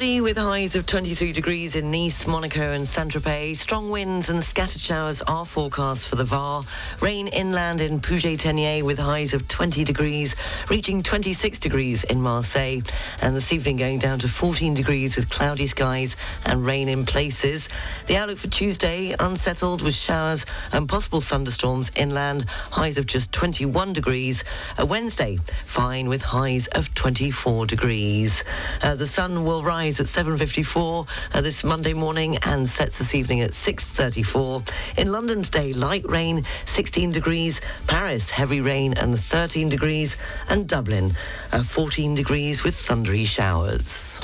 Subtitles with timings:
[0.00, 3.58] Cloudy with highs of 23 degrees in Nice, Monaco and Saint-Tropez.
[3.58, 6.62] Strong winds and scattered showers are forecast for the Var.
[7.02, 10.36] Rain inland in Puget-Théniers with highs of 20 degrees,
[10.70, 12.80] reaching 26 degrees in Marseille.
[13.20, 17.68] And this evening going down to 14 degrees with cloudy skies and rain in places.
[18.06, 22.46] The outlook for Tuesday, unsettled with showers and possible thunderstorms inland.
[22.70, 24.44] Highs of just 21 degrees.
[24.78, 25.36] A Wednesday,
[25.66, 28.44] fine with highs of 24 degrees.
[28.82, 33.40] Uh, the sun will rise at 7.54 uh, this Monday morning and sets this evening
[33.40, 34.70] at 6.34.
[34.98, 37.60] In London today, light rain, 16 degrees.
[37.86, 40.16] Paris, heavy rain and 13 degrees.
[40.48, 41.16] And Dublin,
[41.50, 44.20] uh, 14 degrees with thundery showers.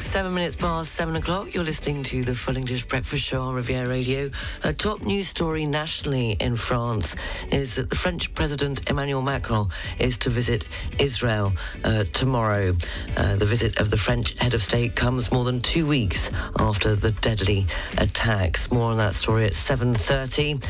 [0.00, 1.54] Seven minutes past seven o'clock.
[1.54, 4.30] You're listening to the Full English Breakfast Show on Riviera Radio.
[4.64, 7.14] A top news story nationally in France
[7.52, 10.66] is that the French President Emmanuel Macron is to visit
[10.98, 11.52] Israel
[11.84, 12.72] uh, tomorrow.
[13.16, 16.96] Uh, the visit of the French head of state comes more than two weeks after
[16.96, 17.66] the deadly
[17.98, 18.70] attacks.
[18.72, 20.64] More on that story at 7.30.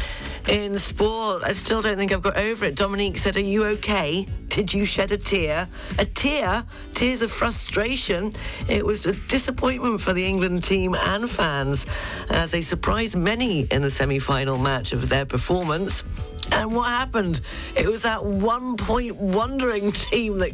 [0.48, 2.74] In sport, I still don't think I've got over it.
[2.74, 4.26] Dominique said, are you okay?
[4.48, 5.68] Did you shed a tear?
[5.98, 6.64] A tear?
[6.94, 8.32] Tears of frustration?
[8.68, 11.86] It was a disappointment for the England team and fans
[12.28, 16.02] as they surprised many in the semi-final match of their performance.
[16.52, 17.40] And what happened?
[17.76, 20.52] It was that one point wondering team that,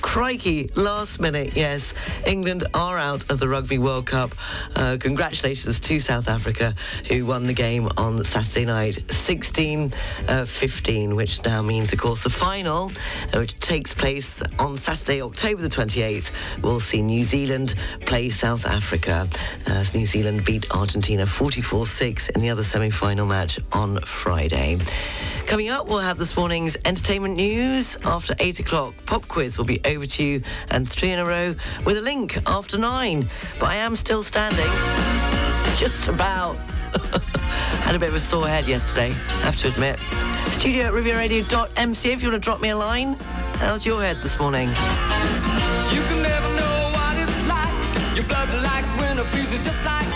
[0.00, 1.94] crikey, last minute, yes,
[2.26, 4.34] England are out of the Rugby World Cup.
[4.74, 6.74] Uh, congratulations to South Africa,
[7.08, 9.92] who won the game on Saturday night, 16
[10.28, 12.90] uh, 15, which now means, of course, the final,
[13.32, 18.66] uh, which takes place on Saturday, October the 28th, will see New Zealand play South
[18.66, 19.28] Africa
[19.66, 24.78] as New Zealand beat Argentina 44 6 in the other semi final match on Friday.
[25.46, 28.94] Coming up, we'll have this morning's entertainment news after 8 o'clock.
[29.06, 31.54] Pop quiz will be over to you and three in a row
[31.84, 33.28] with a link after 9.
[33.60, 34.66] But I am still standing.
[35.76, 36.56] Just about.
[37.86, 39.10] Had a bit of a sore head yesterday,
[39.42, 39.98] have to admit.
[40.50, 43.14] Studio at rivieraradio.mc if you want to drop me a line.
[43.58, 44.68] How's your head this morning?
[44.68, 48.16] You can never know what it's like.
[48.16, 48.86] Your blood like
[49.62, 50.15] just like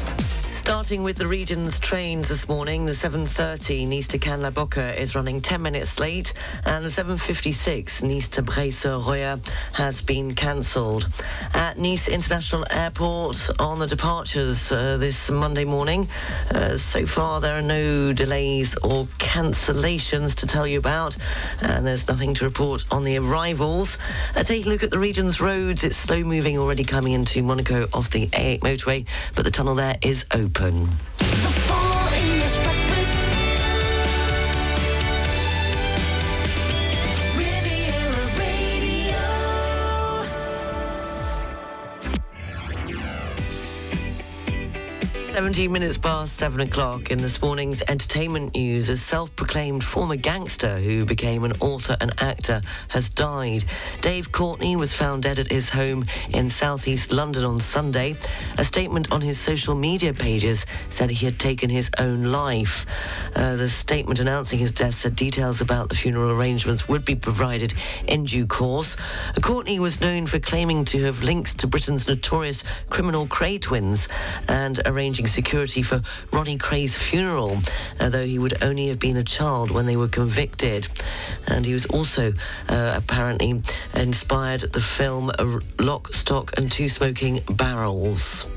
[0.61, 5.59] Starting with the region's trains this morning, the 7.30 Nice to La is running 10
[5.59, 6.33] minutes late
[6.65, 9.39] and the 7.56 Nice to Breil-sur-Roya
[9.73, 11.09] has been cancelled.
[11.55, 16.07] At Nice International Airport on the departures uh, this Monday morning,
[16.51, 21.17] uh, so far there are no delays or cancellations to tell you about
[21.61, 23.97] and there's nothing to report on the arrivals.
[24.35, 27.87] Uh, taking a look at the region's roads, it's slow moving already coming into Monaco
[27.93, 30.50] off the A8 motorway, but the tunnel there is open.
[30.53, 31.10] Riviera
[45.31, 48.89] 17 minutes past 7 o'clock in this morning's entertainment news.
[48.89, 53.63] A self proclaimed former gangster who became an author and actor has died.
[54.01, 58.17] Dave Courtney was found dead at his home in southeast London on Sunday.
[58.57, 62.85] A statement on his social media pages said he had taken his own life.
[63.33, 67.73] Uh, the statement announcing his death said details about the funeral arrangements would be provided
[68.05, 68.97] in due course.
[69.41, 74.09] Courtney was known for claiming to have links to Britain's notorious criminal Kray twins
[74.49, 76.01] and arranging security for
[76.31, 77.57] Ronnie Kray's funeral,
[77.99, 80.87] though he would only have been a child when they were convicted.
[81.47, 82.33] And he was also
[82.69, 83.61] uh, apparently
[83.93, 88.47] inspired the film uh, Lock, Stock and Two Smoking Barrels.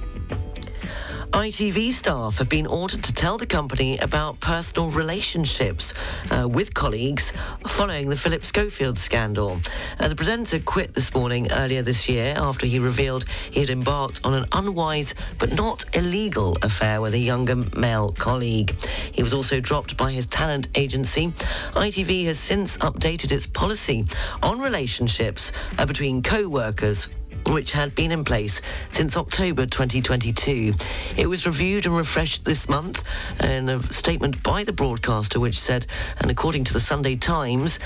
[1.32, 5.94] ITV staff have been ordered to tell the company about personal relationships
[6.31, 7.32] uh, with colleagues
[7.67, 9.61] following the Philip Schofield scandal.
[9.99, 14.21] Uh, the presenter quit this morning earlier this year after he revealed he had embarked
[14.25, 18.75] on an unwise but not illegal affair with a younger male colleague.
[19.12, 21.29] He was also dropped by his talent agency.
[21.73, 24.05] ITV has since updated its policy
[24.43, 27.09] on relationships uh, between co workers
[27.46, 28.61] which had been in place
[28.91, 30.75] since October 2022.
[31.17, 33.05] It was reviewed and refreshed this month
[33.43, 35.87] in a statement by the broadcaster, which said,
[36.20, 37.79] and according to the Sunday Times,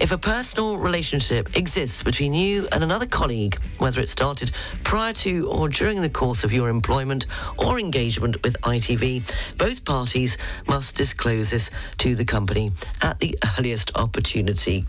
[0.00, 4.50] if a personal relationship exists between you and another colleague, whether it started
[4.84, 7.26] prior to or during the course of your employment
[7.58, 9.22] or engagement with ITV,
[9.58, 10.36] both parties
[10.66, 12.72] must disclose this to the company
[13.02, 14.84] at the earliest opportunity.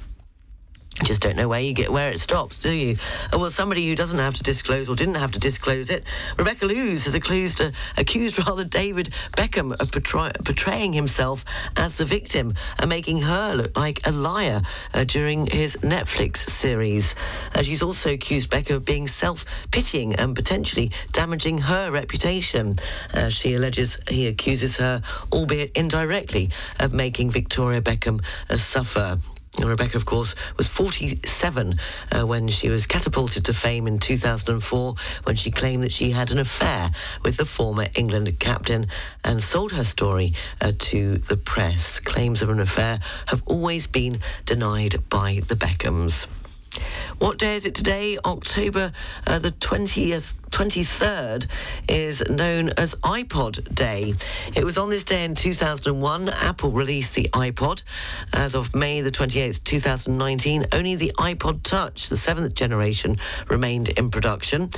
[1.04, 2.98] Just don't know where you get where it stops, do you?
[3.32, 6.04] Uh, well, somebody who doesn't have to disclose or didn't have to disclose it,
[6.38, 11.46] Rebecca Loos has accused, uh, accused rather David Beckham of portray- portraying himself
[11.76, 14.64] as the victim and making her look like a liar
[14.94, 17.14] uh, during his Netflix series.
[17.54, 22.76] Uh, she's also accused Beckham of being self-pitying and potentially damaging her reputation.
[23.14, 25.02] Uh, she alleges he accuses her,
[25.32, 26.50] albeit indirectly,
[26.80, 29.20] of making Victoria Beckham uh, suffer.
[29.66, 31.80] Rebecca, of course, was 47
[32.12, 36.32] uh, when she was catapulted to fame in 2004 when she claimed that she had
[36.32, 36.92] an affair
[37.24, 38.88] with the former England captain
[39.24, 42.00] and sold her story uh, to the press.
[42.00, 46.28] Claims of an affair have always been denied by the Beckhams.
[47.20, 48.18] What day is it today?
[48.24, 48.92] October
[49.26, 50.34] uh, the 20th.
[50.52, 51.48] 23rd
[51.90, 54.14] is known as iPod Day.
[54.56, 57.84] It was on this day in 2001 Apple released the iPod.
[58.34, 63.18] As of May the 28th, 2019, only the iPod Touch, the seventh generation,
[63.50, 64.70] remained in production.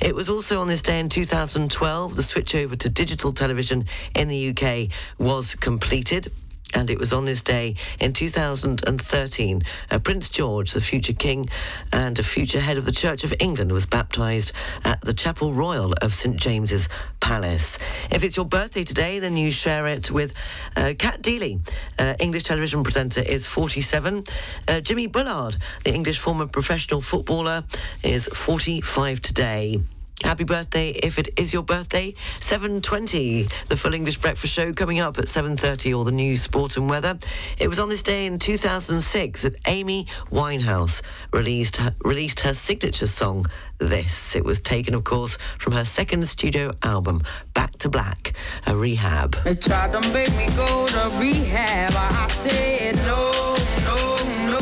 [0.00, 3.84] It was also on this day in 2012 the switch over to digital television
[4.14, 6.32] in the UK was completed.
[6.74, 11.48] And it was on this day in 2013, uh, Prince George, the future king
[11.92, 14.52] and a future head of the Church of England, was baptised
[14.84, 16.88] at the Chapel Royal of St James's
[17.20, 17.78] Palace.
[18.10, 20.34] If it's your birthday today, then you share it with
[20.76, 21.60] uh, Cat Deeley,
[21.98, 24.24] uh, English television presenter, is 47.
[24.66, 27.64] Uh, Jimmy Bullard, the English former professional footballer,
[28.02, 29.80] is 45 today.
[30.24, 32.12] Happy birthday if it is your birthday.
[32.40, 36.90] 7.20, the Full English Breakfast Show coming up at 7.30, all the news, sport and
[36.90, 37.18] weather.
[37.58, 43.06] It was on this day in 2006 that Amy Winehouse released her, released her signature
[43.06, 43.46] song,
[43.78, 44.34] This.
[44.34, 47.22] It was taken, of course, from her second studio album,
[47.54, 48.32] Back to Black,
[48.66, 49.36] a rehab.
[49.44, 51.92] They tried to make me go to rehab.
[51.96, 54.16] I said no, no,
[54.50, 54.60] no.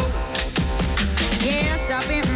[1.40, 2.35] Yes, I've been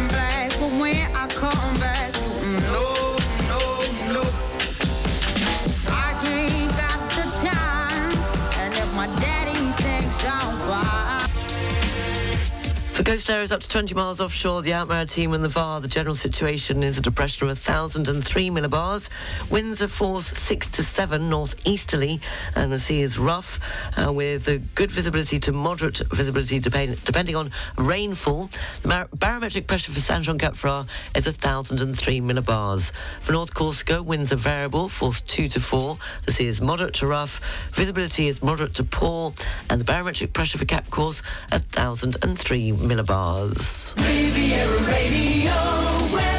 [13.11, 16.81] coast areas up to 20 miles offshore, the Alpes-Maritimes and the VAR, the general situation
[16.81, 19.09] is a depression of 1,003 millibars.
[19.49, 22.21] Winds are force 6 to 7 northeasterly,
[22.55, 23.59] and the sea is rough
[23.97, 28.49] uh, with a good visibility to moderate visibility depend- depending on rainfall.
[28.81, 32.93] The mar- barometric pressure for Saint-Jean-Cap-Ferrat is 1,003 millibars.
[33.23, 35.97] For North Corsica, winds are variable, force 2 to 4.
[36.27, 37.41] The sea is moderate to rough,
[37.73, 39.33] visibility is moderate to poor,
[39.69, 41.21] and the barometric pressure for Cap Corse
[41.51, 43.93] 1,003 millibars the.
[43.97, 46.30] Riviera Radio.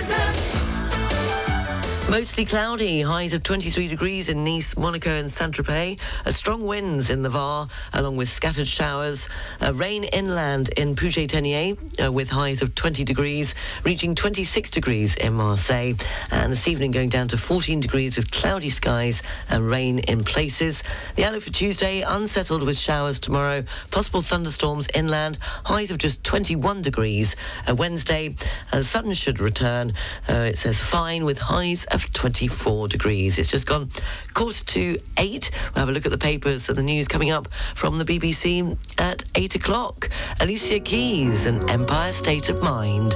[2.13, 5.99] Mostly cloudy, highs of 23 degrees in Nice, Monaco, and Saint Tropez.
[6.27, 9.31] Strong winds in the Var, along with scattered showers.
[9.63, 15.33] Uh, rain inland in Puget-Théniers, uh, with highs of 20 degrees, reaching 26 degrees in
[15.33, 15.95] Marseille.
[16.31, 20.83] And this evening going down to 14 degrees with cloudy skies and rain in places.
[21.17, 23.65] The outlook for Tuesday, unsettled with showers tomorrow.
[23.91, 27.37] Possible thunderstorms inland, highs of just 21 degrees.
[27.67, 28.37] Uh, Wednesday,
[28.71, 29.95] uh, the sun should return.
[30.29, 33.39] Uh, it says fine with highs of 24 degrees.
[33.39, 33.91] It's just gone
[34.35, 35.51] quarter to eight.
[35.75, 38.77] We'll have a look at the papers and the news coming up from the BBC
[38.99, 40.11] at eight o'clock.
[40.41, 43.15] Alicia Keys and Empire State of Mind.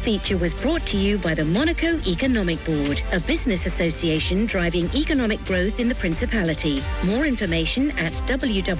[0.00, 4.88] This feature was brought to you by the Monaco Economic Board, a business association driving
[4.94, 6.82] economic growth in the Principality.
[7.04, 8.72] More information at www.meb.mc.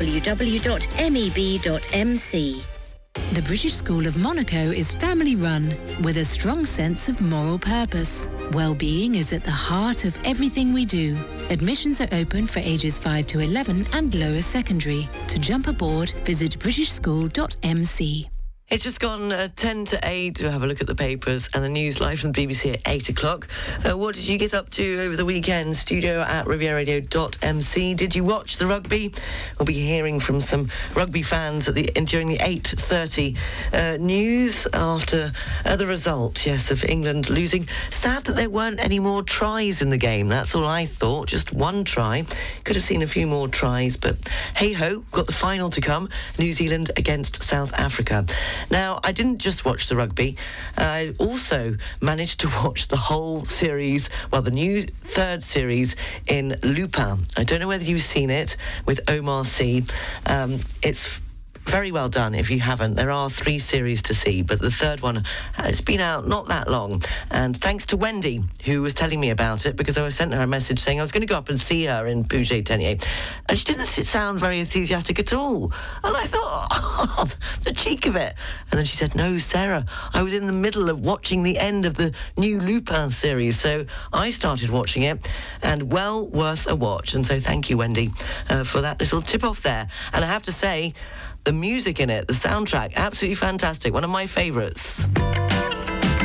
[3.32, 8.26] The British School of Monaco is family run with a strong sense of moral purpose.
[8.52, 11.18] Well-being is at the heart of everything we do.
[11.50, 15.06] Admissions are open for ages 5 to 11 and lower secondary.
[15.28, 18.30] To jump aboard, visit britishschool.mc.
[18.70, 21.64] It's just gone uh, 10 to 8 to have a look at the papers and
[21.64, 23.48] the news live from the BBC at 8 o'clock.
[23.84, 25.76] Uh, what did you get up to over the weekend?
[25.76, 27.94] Studio at rivieraradio.mc.
[27.94, 29.12] Did you watch the rugby?
[29.58, 33.36] We'll be hearing from some rugby fans at the during the 8.30
[33.72, 35.32] uh, news after
[35.64, 37.66] the result, yes, of England losing.
[37.90, 40.28] Sad that there weren't any more tries in the game.
[40.28, 41.26] That's all I thought.
[41.26, 42.24] Just one try.
[42.62, 46.08] Could have seen a few more tries, but hey-ho, got the final to come.
[46.38, 48.26] New Zealand against South Africa.
[48.70, 50.36] Now, I didn't just watch the rugby.
[50.76, 57.26] I also managed to watch the whole series, well, the new third series in Lupin.
[57.36, 59.82] I don't know whether you've seen it with Omar Sy.
[60.26, 61.20] Um, it's
[61.66, 62.94] very well done if you haven't.
[62.94, 65.24] There are three series to see, but the third one
[65.54, 67.02] has been out not that long.
[67.30, 70.40] And thanks to Wendy, who was telling me about it, because I was sent her
[70.40, 73.06] a message saying I was going to go up and see her in Puget-Théniers.
[73.48, 75.72] And she didn't sound very enthusiastic at all.
[76.02, 77.26] And I thought, oh,
[77.62, 78.34] the cheek of it.
[78.70, 81.86] And then she said, no, Sarah, I was in the middle of watching the end
[81.86, 83.60] of the new Lupin series.
[83.60, 85.30] So I started watching it,
[85.62, 87.14] and well worth a watch.
[87.14, 88.10] And so thank you, Wendy,
[88.48, 89.88] uh, for that little tip off there.
[90.12, 90.94] And I have to say,
[91.44, 93.92] the music in it, the soundtrack, absolutely fantastic.
[93.92, 95.06] One of my favourites.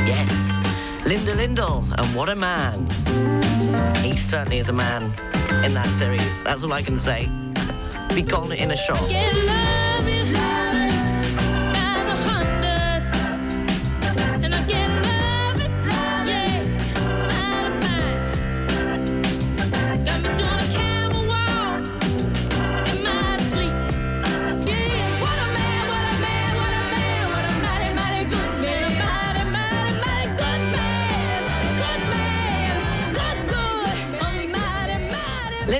[0.04, 0.58] Yes,
[1.06, 2.86] Linda Lyndell, and what a man.
[4.02, 5.04] He certainly is a man
[5.64, 6.42] in that series.
[6.44, 7.30] That's all I can say.
[8.14, 9.00] Be gone in a shot.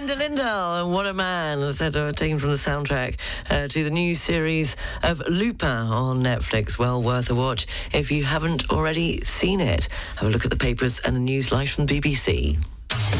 [0.06, 3.16] Linda Lyndell, and what a man, as said, uh, from the soundtrack
[3.50, 6.78] uh, to the new series of Lupin on Netflix.
[6.78, 9.88] Well worth a watch if you haven't already seen it.
[10.18, 12.56] Have a look at the papers and the news live from BBC.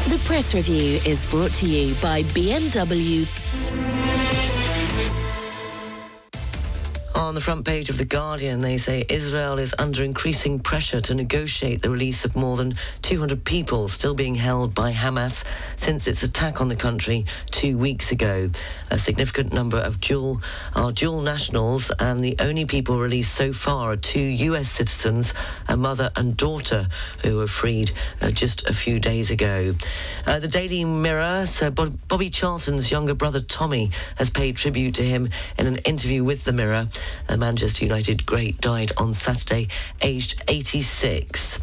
[0.07, 4.56] The press review is brought to you by BMW.
[7.27, 11.13] On the front page of The Guardian, they say Israel is under increasing pressure to
[11.13, 15.43] negotiate the release of more than 200 people still being held by Hamas
[15.75, 18.49] since its attack on the country two weeks ago.
[18.91, 20.41] A significant number of dual
[20.73, 24.69] are dual nationals, and the only people released so far are two U.S.
[24.69, 25.33] citizens,
[25.67, 26.87] a mother and daughter,
[27.23, 27.91] who were freed
[28.21, 29.73] uh, just a few days ago.
[30.25, 35.03] Uh, the Daily Mirror, so Bob- Bobby Charlton's younger brother Tommy has paid tribute to
[35.03, 36.87] him in an interview with the Mirror.
[37.29, 39.67] A Manchester United great died on Saturday,
[40.01, 41.59] aged 86.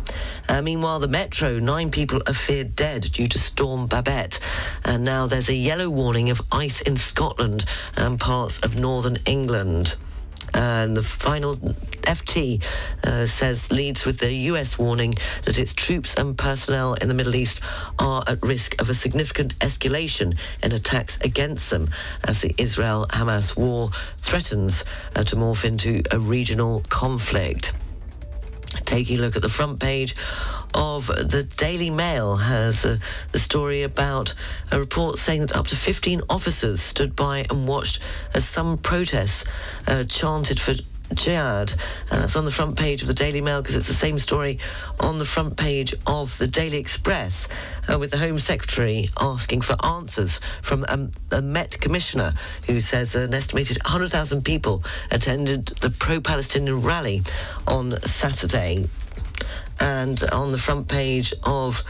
[0.49, 4.39] Uh, meanwhile, the Metro, nine people are feared dead due to Storm Babet.
[4.85, 7.65] And now there's a yellow warning of ice in Scotland
[7.97, 9.97] and parts of northern England.
[10.55, 11.57] And the final
[12.03, 12.63] FT
[13.03, 17.35] uh, says leads with the US warning that its troops and personnel in the Middle
[17.35, 17.61] East
[17.99, 21.91] are at risk of a significant escalation in attacks against them
[22.25, 23.91] as the Israel Hamas war
[24.23, 24.85] threatens
[25.17, 27.73] uh, to morph into a regional conflict.
[28.85, 30.15] Taking a look at the front page
[30.75, 32.99] of the Daily Mail has uh,
[33.33, 34.35] the story about
[34.73, 38.01] a report saying that up to 15 officers stood by and watched
[38.35, 39.45] as some protests
[39.87, 40.75] uh, chanted for
[41.13, 41.73] jihad.
[42.11, 44.59] And that's on the front page of the Daily Mail because it's the same story
[45.01, 47.49] on the front page of the Daily Express
[47.91, 52.35] uh, with the Home Secretary asking for answers from um, a Met Commissioner
[52.67, 57.23] who says an estimated 100,000 people attended the pro-Palestinian rally
[57.67, 58.89] on Saturday.
[59.81, 61.83] And on the front page of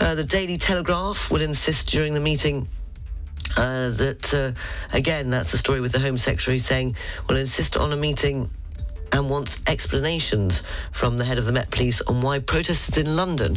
[0.00, 2.83] uh, the Daily Telegraph will insist during the meeting uh,
[3.56, 4.52] that uh,
[4.96, 6.96] again that's the story with the Home Secretary saying
[7.28, 8.50] "We'll insist on a meeting
[9.14, 13.56] and wants explanations from the head of the Met Police on why protesters in London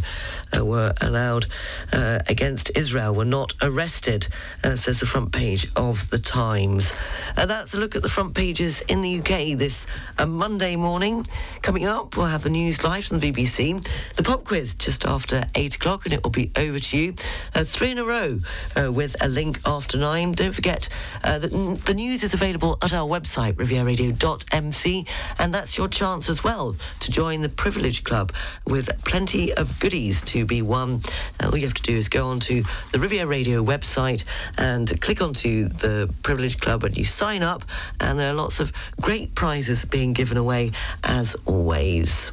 [0.56, 1.48] uh, were allowed
[1.92, 4.28] uh, against Israel were not arrested,
[4.64, 6.94] uh, says the front page of the Times.
[7.36, 9.88] Uh, that's a look at the front pages in the UK this
[10.20, 11.26] uh, Monday morning.
[11.64, 13.84] Coming up, we'll have the news live from the BBC,
[14.16, 17.16] the pop quiz just after eight o'clock, and it will be over to you.
[17.56, 18.40] Uh, three in a row
[18.76, 20.34] with a link after nine.
[20.34, 20.88] Don't forget
[21.24, 21.50] that
[21.86, 25.06] the news is available at our website, rivieraradio.mc,
[25.40, 28.32] and that's your chance as well to join the Privilege Club
[28.66, 31.02] with plenty of goodies to be won.
[31.40, 34.24] Uh, all you have to do is go onto the Riviera Radio website
[34.58, 37.66] and click onto the Privilege Club and you sign up,
[38.00, 40.72] and there are lots of great prizes being given away
[41.04, 42.32] as always.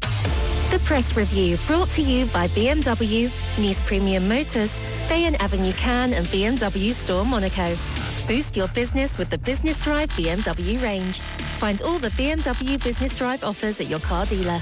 [0.00, 3.24] The press review brought to you by BMW,
[3.58, 4.72] Nice Premium Motors,
[5.08, 7.76] Bayon Avenue Cannes and BMW Store Monaco.
[8.26, 11.20] Boost your business with the Business Drive BMW range.
[11.20, 14.60] Find all the BMW Business Drive offers at your car dealer.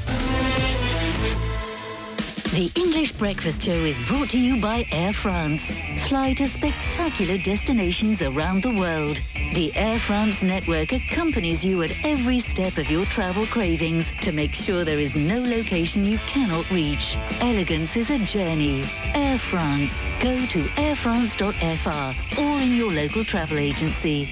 [2.53, 5.73] The English Breakfast Show is brought to you by Air France.
[6.09, 9.21] Fly to spectacular destinations around the world.
[9.55, 14.53] The Air France network accompanies you at every step of your travel cravings to make
[14.53, 17.17] sure there is no location you cannot reach.
[17.41, 18.83] Elegance is a journey.
[19.15, 20.05] Air France.
[20.21, 24.27] Go to airfrance.fr or in your local travel agency.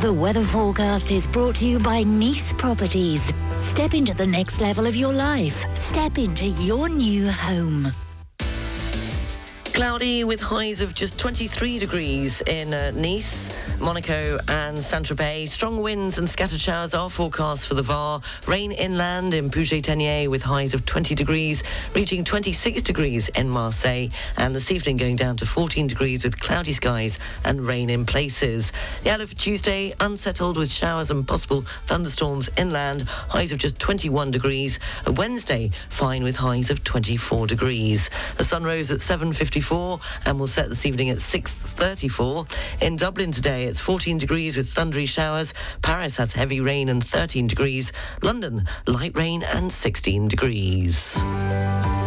[0.00, 3.32] The weather forecast is brought to you by Nice Properties.
[3.76, 5.66] Step into the next level of your life.
[5.76, 7.92] Step into your new home.
[9.74, 15.50] Cloudy with highs of just 23 degrees in uh, Nice, Monaco and Saint-Tropez.
[15.50, 18.20] Strong winds and scattered showers are forecast for the VAR.
[18.46, 21.62] Rain inland in Puget-Théniers with highs of 20 degrees,
[21.94, 24.08] reaching 26 degrees in Marseille.
[24.36, 28.72] And this evening going down to 14 degrees with cloudy skies and rain in places.
[29.04, 33.02] The outlook for Tuesday, unsettled with showers and possible thunderstorms inland.
[33.02, 34.78] Highs of just 21 degrees.
[35.06, 38.10] Wednesday, fine with highs of 24 degrees.
[38.38, 42.82] The sun rose at 7.54 and will set this evening at 6.34.
[42.82, 45.54] In Dublin today, it's 14 degrees with thundery showers.
[45.82, 47.92] Paris has heavy rain and 13 degrees.
[48.22, 51.14] London, light rain and 16 degrees.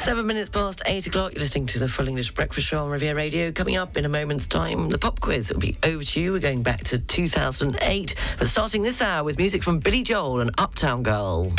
[0.01, 1.35] Seven minutes past eight o'clock.
[1.35, 3.53] You're listening to the Full English Breakfast Show on Riviera Radio.
[3.53, 6.33] Coming up in a moment's time, the pop quiz will be over to you.
[6.33, 10.51] We're going back to 2008, but starting this hour with music from Billy Joel and
[10.57, 11.53] Uptown Girl.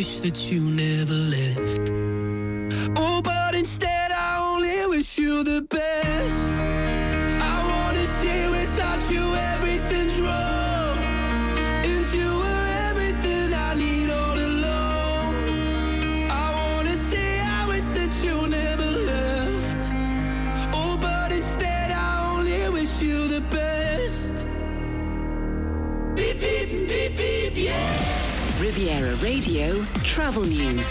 [0.00, 1.92] Wish that you never left.
[2.96, 6.69] Oh, but instead, I only wish you the best.
[28.70, 30.86] Riviera Radio Travel News.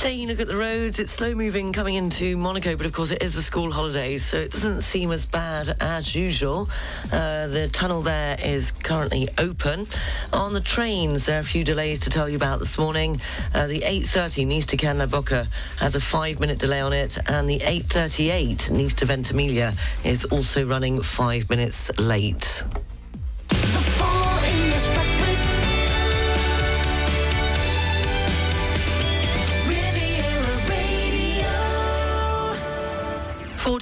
[0.00, 3.10] Taking a look at the roads, it's slow moving coming into Monaco, but of course
[3.10, 6.68] it is the school holidays, so it doesn't seem as bad as usual.
[7.10, 9.86] Uh, the tunnel there is currently open.
[10.34, 13.18] On the trains, there are a few delays to tell you about this morning.
[13.54, 15.46] Uh, the 8.30 Nice to
[15.78, 19.72] has a five-minute delay on it, and the 8.38 Nice to Ventimiglia
[20.04, 22.62] is also running five minutes late.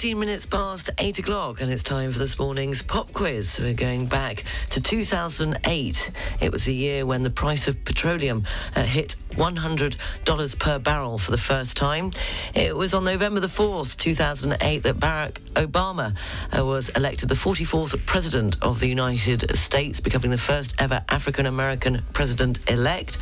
[0.01, 3.59] 14 minutes past 8 o'clock, and it's time for this morning's pop quiz.
[3.61, 6.11] We're going back to 2008.
[6.41, 11.31] It was a year when the price of petroleum uh, hit $100 per barrel for
[11.31, 12.13] the first time.
[12.55, 16.17] It was on November the 4th, 2008, that Barack Obama
[16.57, 21.45] uh, was elected the 44th President of the United States, becoming the first ever African
[21.45, 23.19] American president elect.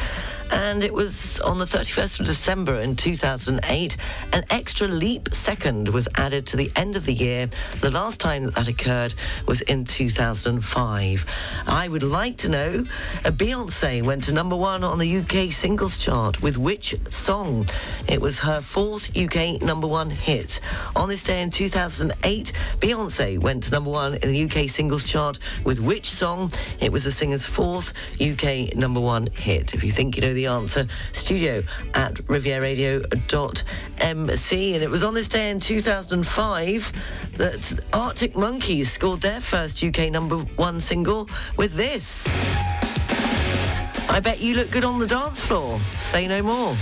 [0.50, 3.96] And it was on the 31st of December in 2008,
[4.32, 7.48] an extra leap second was added to the end of the year.
[7.80, 9.14] The last time that that occurred
[9.46, 11.26] was in 2005.
[11.66, 12.84] I would like to know,
[13.24, 17.68] uh, Beyonce went to number one on the UK singles chart with which song?
[18.08, 20.60] It was her fourth UK number one hit.
[20.96, 25.38] On this day in 2008, Beyonce went to number one in the UK singles chart
[25.64, 26.50] with which song?
[26.80, 29.74] It was the singer's fourth UK number one hit.
[29.74, 31.62] If you think you know the answer, studio
[31.94, 34.74] at rivieraradio.mc.
[34.74, 40.10] And it was on this day in 2005 that Arctic Monkeys scored their first UK
[40.10, 42.26] number one single with this.
[44.10, 45.78] I bet you look good on the dance floor.
[46.00, 46.74] Say no more.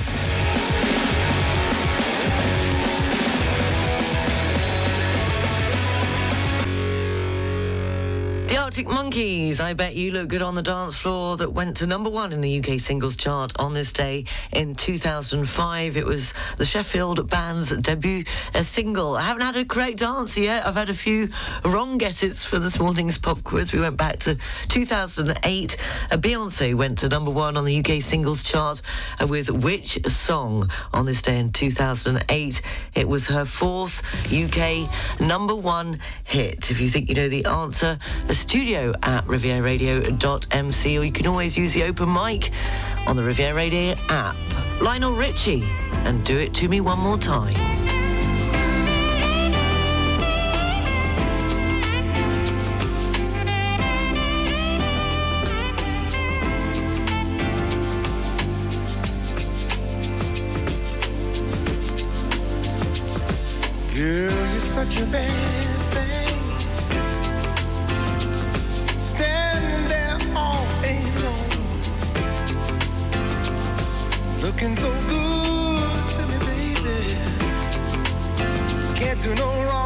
[8.66, 12.11] Arctic Monkeys, I Bet You Look Good on the Dance Floor, that went to number
[12.11, 15.96] one in the UK singles chart on this day in 2005.
[15.96, 18.24] It was the Sheffield band's debut
[18.62, 19.16] single.
[19.16, 20.66] I haven't had a correct answer yet.
[20.66, 21.29] I've had a few
[21.64, 23.72] wrong guesses for this morning's pop quiz.
[23.72, 25.76] We went back to 2008.
[26.11, 28.83] Uh, Beyonce went to number one on the UK singles chart
[29.29, 32.62] with which song on this day in 2008?
[32.96, 34.02] It was her fourth
[34.33, 36.72] UK number one hit.
[36.72, 37.96] If you think you know the answer,
[38.29, 42.53] a studio at rivieraradio.mc, or you can always use the open mic
[43.07, 44.35] on the Riviera Radio app.
[44.81, 45.62] Lionel Richie,
[46.07, 47.53] and do it to me one more time.
[63.95, 65.76] Girl, you're such a bad
[74.66, 76.98] Looking so good to me, baby.
[78.96, 79.86] Can't do no wrong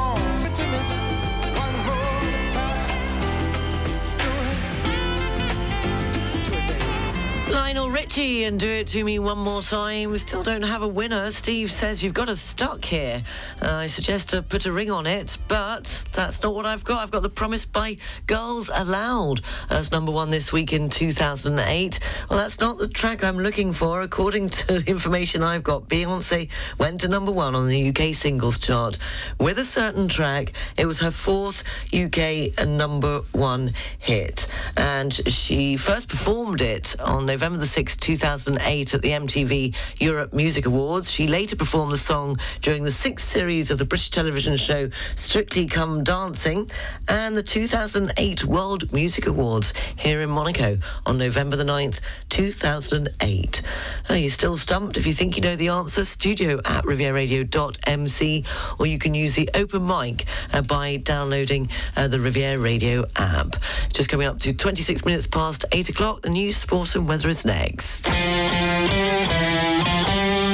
[7.70, 10.10] Lionel Richie, and do it to me one more time.
[10.10, 11.30] We still don't have a winner.
[11.30, 13.22] Steve says you've got us stuck here.
[13.62, 16.98] Uh, I suggest to put a ring on it, but that's not what I've got.
[16.98, 22.00] I've got the Promise by Girls Aloud as number one this week in 2008.
[22.28, 24.02] Well, that's not the track I'm looking for.
[24.02, 28.58] According to the information I've got, Beyonce went to number one on the UK singles
[28.58, 28.98] chart
[29.38, 30.54] with a certain track.
[30.76, 31.62] It was her fourth
[31.94, 39.02] UK number one hit, and she first performed it on November the 6th, 2008 at
[39.02, 41.10] the MTV Europe Music Awards.
[41.10, 45.66] She later performed the song during the sixth series of the British television show Strictly
[45.66, 46.70] Come Dancing
[47.08, 53.62] and the 2008 World Music Awards here in Monaco on November the 9th, 2008.
[54.08, 54.96] Are you still stumped?
[54.96, 58.44] If you think you know the answer, studio at rivieraradio.mc
[58.78, 63.56] or you can use the open mic uh, by downloading uh, the Riviera Radio app.
[63.92, 67.44] Just coming up to 26 minutes past 8 o'clock, the news, sport and weather is
[67.44, 67.49] next.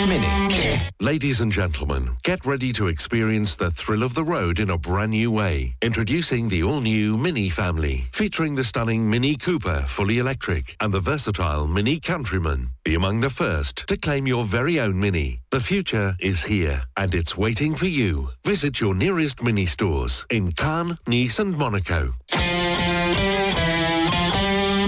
[0.09, 0.80] Mini.
[0.98, 5.11] Ladies and gentlemen, get ready to experience the thrill of the road in a brand
[5.11, 5.74] new way.
[5.82, 11.66] Introducing the all-new Mini family, featuring the stunning Mini Cooper fully electric and the versatile
[11.66, 12.70] Mini Countryman.
[12.82, 15.42] Be among the first to claim your very own Mini.
[15.50, 18.30] The future is here and it's waiting for you.
[18.42, 22.12] Visit your nearest Mini stores in Cannes, Nice and Monaco.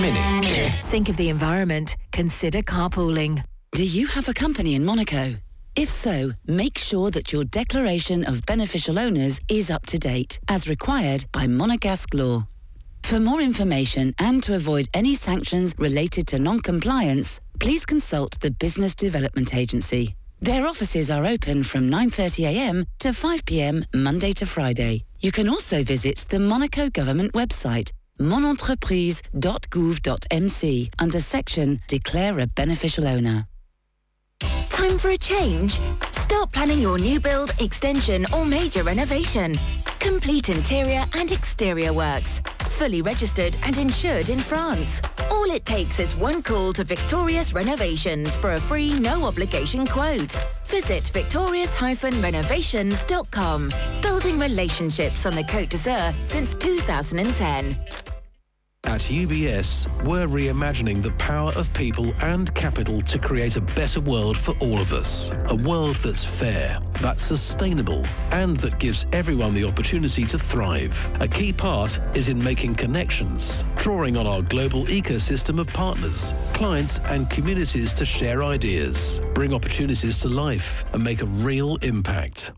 [0.01, 0.38] Mini.
[0.85, 1.97] Think of the environment.
[2.13, 3.45] Consider carpooling.
[3.73, 5.35] Do you have a company in Monaco?
[5.77, 10.69] If so, make sure that your declaration of beneficial owners is up to date, as
[10.69, 12.47] required by Monegasque law.
[13.05, 18.95] For more information and to avoid any sanctions related to non-compliance, please consult the Business
[18.95, 20.17] Development Agency.
[20.41, 25.05] Their offices are open from 9.30am to 5pm Monday to Friday.
[25.21, 33.47] You can also visit the Monaco government website monentreprise.gouv.mc under section Declare a Beneficial Owner.
[34.71, 35.81] Time for a change?
[36.13, 39.59] Start planning your new build, extension, or major renovation.
[39.99, 42.41] Complete interior and exterior works.
[42.71, 45.03] Fully registered and insured in France.
[45.39, 50.35] All it takes is one call to Victorious Renovations for a free, no obligation quote.
[50.67, 53.73] Visit victorious-renovations.com.
[54.03, 57.79] Building relationships on the Côte d'Azur since 2010.
[58.85, 64.37] At UBS, we're reimagining the power of people and capital to create a better world
[64.37, 65.31] for all of us.
[65.47, 70.97] A world that's fair, that's sustainable, and that gives everyone the opportunity to thrive.
[71.21, 76.99] A key part is in making connections, drawing on our global ecosystem of partners, clients,
[77.05, 82.53] and communities to share ideas, bring opportunities to life, and make a real impact.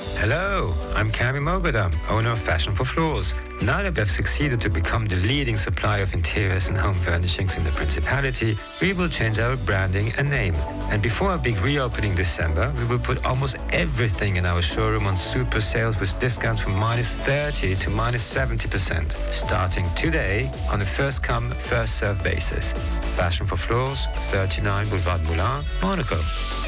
[0.00, 3.34] Hello, I'm Kami Mogadam, owner of Fashion for Floors.
[3.60, 7.56] Now that we have succeeded to become the leading supplier of interiors and home furnishings
[7.56, 10.54] in the Principality, we will change our branding and name.
[10.92, 15.16] And before our big reopening December, we will put almost everything in our showroom on
[15.16, 21.24] super sales with discounts from minus 30 to minus 70%, starting today on a first
[21.24, 22.70] come, first served basis.
[23.16, 26.67] Fashion for Floors, 39 Boulevard Moulin, Monaco.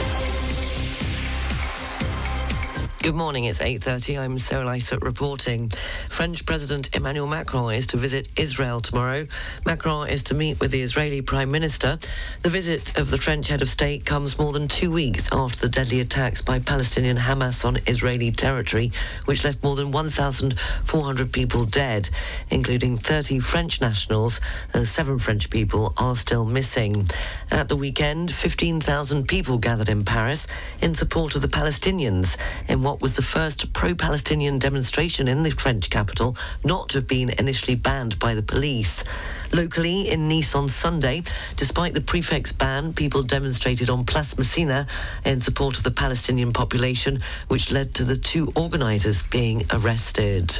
[3.01, 4.19] Good morning, it's 8.30.
[4.19, 5.71] I'm Sarah Lysett reporting.
[6.07, 9.25] French President Emmanuel Macron is to visit Israel tomorrow.
[9.65, 11.97] Macron is to meet with the Israeli Prime Minister.
[12.43, 15.69] The visit of the French head of state comes more than two weeks after the
[15.69, 18.91] deadly attacks by Palestinian Hamas on Israeli territory,
[19.25, 22.07] which left more than 1,400 people dead,
[22.51, 24.39] including 30 French nationals.
[24.75, 27.09] Uh, seven French people are still missing.
[27.49, 30.45] At the weekend, 15,000 people gathered in Paris
[30.83, 32.37] in support of the Palestinians
[32.67, 37.29] in what was the first pro-Palestinian demonstration in the French capital not to have been
[37.39, 39.05] initially banned by the police.
[39.53, 41.23] Locally in Nice on Sunday,
[41.55, 44.89] despite the prefect's ban, people demonstrated on Place Masséna
[45.23, 50.59] in support of the Palestinian population, which led to the two organisers being arrested.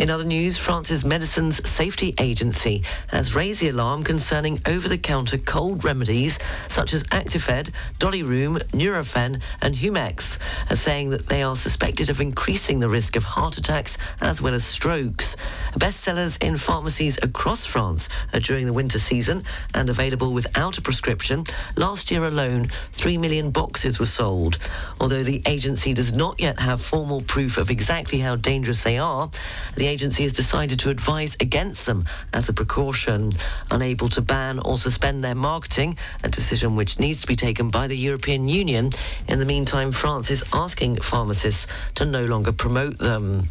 [0.00, 6.38] In other news, France's Medicines Safety Agency has raised the alarm concerning over-the-counter cold remedies
[6.70, 10.38] such as Actifed, Dolirhume, Nurofen and Humex,
[10.70, 14.54] as saying that they are suspected of increasing the risk of heart attacks as well
[14.54, 15.36] as strokes.
[15.74, 18.08] Bestsellers in pharmacies across France
[18.40, 21.44] during the winter season and available without a prescription.
[21.76, 24.56] Last year alone, 3 million boxes were sold.
[24.98, 29.30] Although the agency does not yet have formal proof of exactly how dangerous they are,
[29.76, 33.32] the agency has decided to advise against them as a precaution,
[33.72, 37.88] unable to ban or suspend their marketing, a decision which needs to be taken by
[37.88, 38.92] the European Union.
[39.26, 43.48] In the meantime, France is asking pharmacists to no longer promote them.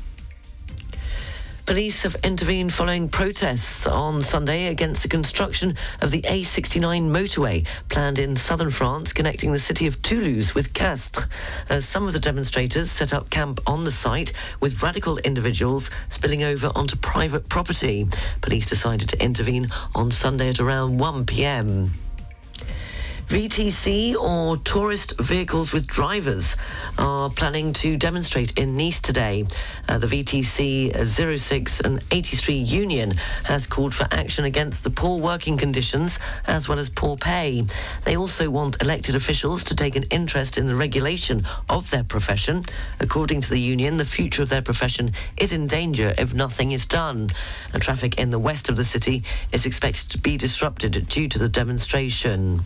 [1.69, 8.17] Police have intervened following protests on Sunday against the construction of the A69 motorway planned
[8.17, 11.27] in southern France connecting the city of Toulouse with Castres.
[11.69, 16.41] As some of the demonstrators set up camp on the site with radical individuals spilling
[16.41, 18.08] over onto private property.
[18.41, 21.91] Police decided to intervene on Sunday at around 1 p.m.
[23.29, 26.57] VTC or tourist vehicles with drivers
[26.97, 29.45] are planning to demonstrate in Nice today.
[29.87, 30.95] Uh, the VTC
[31.37, 33.11] 06 and 83 union
[33.43, 37.63] has called for action against the poor working conditions as well as poor pay.
[38.03, 42.65] They also want elected officials to take an interest in the regulation of their profession.
[42.99, 46.87] According to the union, the future of their profession is in danger if nothing is
[46.87, 47.29] done.
[47.73, 51.37] And traffic in the west of the city is expected to be disrupted due to
[51.37, 52.61] the demonstration.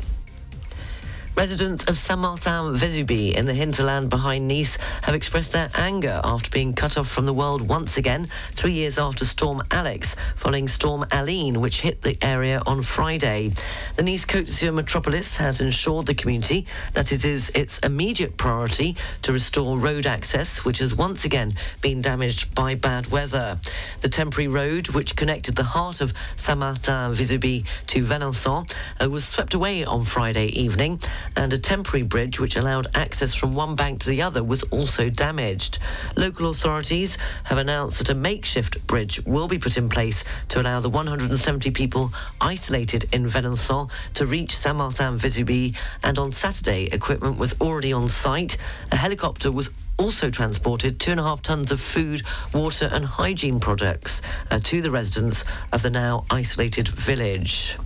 [1.36, 6.96] Residents of Saint-Martin-Vésubie in the hinterland behind Nice have expressed their anger after being cut
[6.96, 11.82] off from the world once again, three years after Storm Alex, following Storm Aline, which
[11.82, 13.52] hit the area on Friday.
[13.96, 18.96] The Nice Côte d'Azur metropolis has ensured the community that it is its immediate priority
[19.24, 23.58] to restore road access, which has once again been damaged by bad weather.
[24.02, 29.84] The temporary road, which connected the heart of Saint-Martin-Vésubie to Venanson, uh, was swept away
[29.84, 31.00] on Friday evening
[31.36, 35.10] and a temporary bridge which allowed access from one bank to the other was also
[35.10, 35.80] damaged.
[36.16, 40.80] Local authorities have announced that a makeshift bridge will be put in place to allow
[40.80, 47.94] the 170 people isolated in Venanson to reach Saint-Martin-Vésubie and on Saturday equipment was already
[47.94, 48.58] on site.
[48.92, 52.22] A helicopter was also transported two and a half tons of food,
[52.54, 57.78] water and hygiene products uh, to the residents of the now isolated village.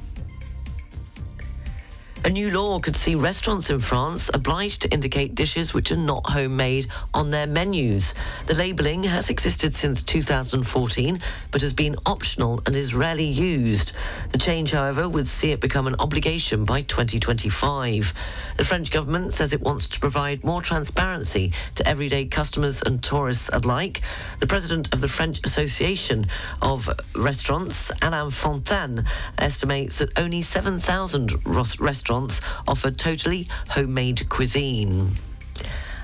[2.26, 6.30] A new law could see restaurants in France obliged to indicate dishes which are not
[6.30, 8.16] homemade on their menus.
[8.48, 11.20] The labelling has existed since 2014
[11.52, 13.94] but has been optional and is rarely used.
[14.32, 18.14] The change, however, would see it become an obligation by 2025.
[18.58, 23.50] The French government says it wants to provide more transparency to everyday customers and tourists
[23.54, 24.02] alike.
[24.40, 26.28] The president of the French Association
[26.62, 29.06] of Restaurants, Alain Fontaine,
[29.38, 31.80] estimates that only 7,000 ros-
[32.18, 35.12] restaurants offer totally homemade cuisine.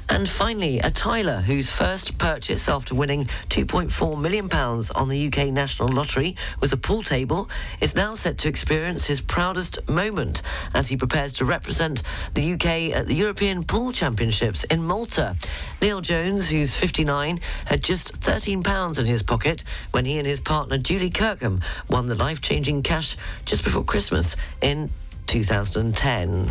[0.10, 5.88] And finally, a tiler whose first purchase after winning £2.4 million on the UK National
[5.88, 7.50] Lottery was a pool table
[7.80, 10.42] is now set to experience his proudest moment
[10.76, 15.38] as he prepares to represent the UK at the European Pool Championships in Malta.
[15.82, 20.78] Neil Jones, who's 59, had just £13 in his pocket when he and his partner
[20.78, 24.90] Julie Kirkham won the life-changing cash just before Christmas in
[25.28, 26.48] 2010.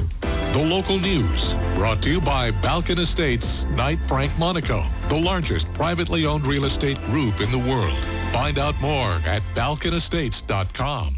[0.52, 6.26] The local news brought to you by Balkan Estates, Knight Frank Monaco, the largest privately
[6.26, 7.96] owned real estate group in the world.
[8.32, 11.16] Find out more at balkanestates.com.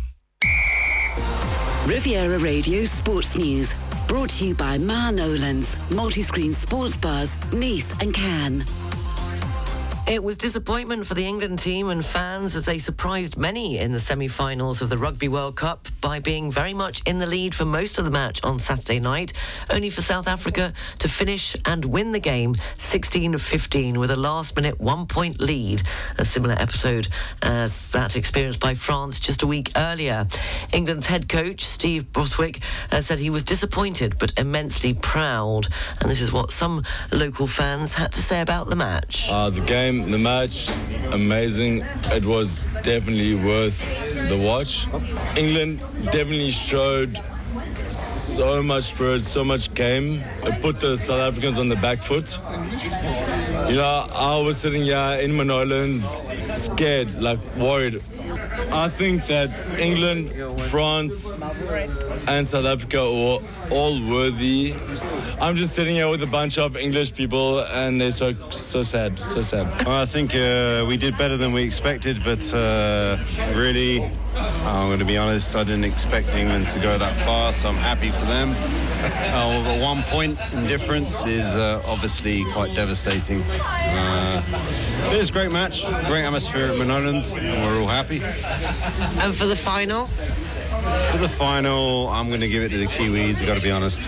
[1.86, 3.74] Riviera Radio Sports News.
[4.08, 8.64] Brought to you by Ma Nolan's, multi-screen sports bars, Nice and Cannes.
[10.06, 13.98] It was disappointment for the England team and fans as they surprised many in the
[13.98, 17.98] semi-finals of the Rugby World Cup by being very much in the lead for most
[17.98, 19.32] of the match on Saturday night,
[19.70, 25.40] only for South Africa to finish and win the game 16-15 with a last-minute one-point
[25.40, 25.80] lead,
[26.18, 27.08] a similar episode
[27.40, 30.26] as that experienced by France just a week earlier.
[30.74, 32.60] England's head coach, Steve Borthwick,
[32.92, 35.66] uh, said he was disappointed but immensely proud,
[36.02, 39.30] and this is what some local fans had to say about the match.
[39.30, 40.68] Uh, the game, the match,
[41.12, 41.84] amazing.
[42.12, 43.78] It was definitely worth
[44.28, 44.86] the watch.
[45.36, 47.18] England definitely showed
[47.88, 50.22] so much spirit, so much game.
[50.42, 52.38] It put the South Africans on the back foot.
[53.68, 56.22] You know, I was sitting here in Ma Nolan's,
[56.54, 58.02] scared, like worried.
[58.72, 60.32] I think that England,
[60.70, 61.38] France,
[62.26, 64.74] and South Africa are all worthy.
[65.40, 69.18] I'm just sitting here with a bunch of English people, and they're so so sad,
[69.18, 69.66] so sad.
[69.86, 73.16] I think uh, we did better than we expected, but uh,
[73.54, 74.02] really,
[74.34, 77.76] I'm going to be honest, I didn't expect England to go that far, so I'm
[77.76, 78.54] happy for them.
[79.34, 83.42] Uh, one point in difference is uh, obviously quite devastating.
[83.42, 84.42] Uh,
[85.12, 88.22] it was a great match, great atmosphere at Ma Nolan's, and we're all happy.
[89.20, 90.06] And for the final?
[90.06, 93.70] For the final, I'm going to give it to the Kiwis, I've got to be
[93.70, 94.06] honest.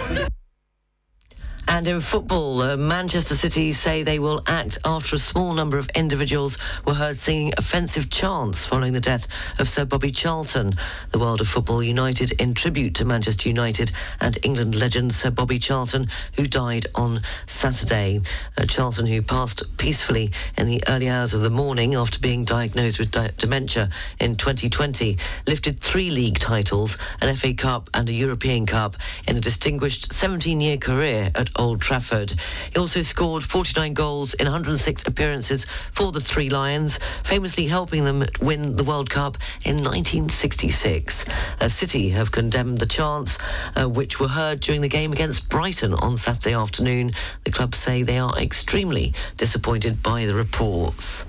[1.68, 5.88] And in football, uh, Manchester City say they will act after a small number of
[5.94, 9.26] individuals were heard singing offensive chants following the death
[9.58, 10.74] of Sir Bobby Charlton.
[11.10, 15.58] The world of football united in tribute to Manchester United and England legend Sir Bobby
[15.58, 18.20] Charlton, who died on Saturday.
[18.56, 23.00] Uh, Charlton, who passed peacefully in the early hours of the morning after being diagnosed
[23.00, 28.66] with di- dementia in 2020, lifted three league titles, an FA Cup and a European
[28.66, 32.34] Cup in a distinguished 17-year career at Old Trafford.
[32.72, 38.24] He also scored 49 goals in 106 appearances for the Three Lions, famously helping them
[38.40, 41.24] win the World Cup in 1966.
[41.60, 43.38] Uh, City have condemned the chants,
[43.74, 47.12] uh, which were heard during the game against Brighton on Saturday afternoon.
[47.44, 51.24] The club say they are extremely disappointed by the reports.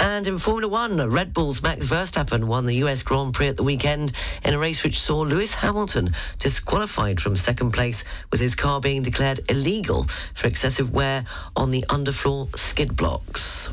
[0.00, 3.64] And in Formula One, Red Bull's Max Verstappen won the US Grand Prix at the
[3.64, 4.12] weekend
[4.44, 9.02] in a race which saw Lewis Hamilton disqualified from second place with his car being
[9.02, 11.24] declared illegal for excessive wear
[11.56, 13.70] on the underfloor skid blocks.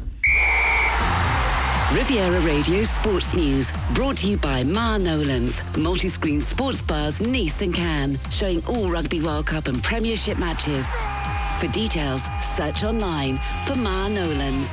[1.93, 7.73] Riviera Radio Sports News, brought to you by Ma Nolan's, multi-screen sports bars Nice and
[7.73, 10.85] Cannes, showing all Rugby World Cup and Premiership matches.
[11.59, 12.23] For details,
[12.57, 14.69] search online for Ma Nolan's.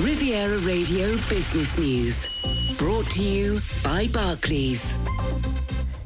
[0.00, 2.26] Riviera Radio Business News,
[2.78, 4.96] brought to you by Barclays.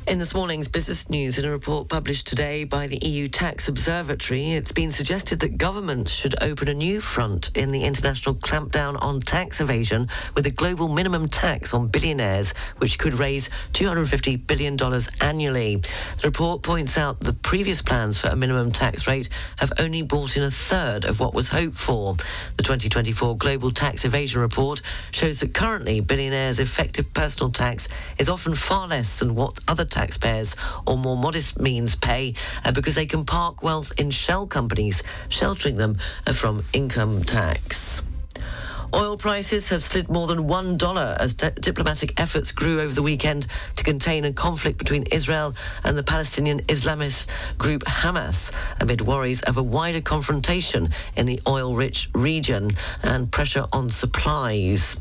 [0.06, 4.52] In this morning's business news, in a report published today by the EU Tax Observatory,
[4.52, 9.20] it's been suggested that governments should open a new front in the international clampdown on
[9.20, 14.76] tax evasion with a global minimum tax on billionaires, which could raise $250 billion
[15.22, 15.76] annually.
[15.76, 20.36] The report points out the previous plans for a minimum tax rate have only brought
[20.36, 22.14] in a third of what was hoped for.
[22.58, 27.88] The 2024 Global Tax Evasion Report shows that currently billionaires' effective personal tax
[28.18, 30.54] is often far less than what other taxpayers
[30.87, 35.76] or more modest means pay uh, because they can park wealth in shell companies, sheltering
[35.76, 38.02] them uh, from income tax.
[38.94, 43.48] Oil prices have slid more than $1 as di- diplomatic efforts grew over the weekend
[43.74, 47.28] to contain a conflict between Israel and the Palestinian Islamist
[47.59, 52.70] group Hamas amid worries of a wider confrontation in the oil-rich region
[53.02, 54.96] and pressure on supplies.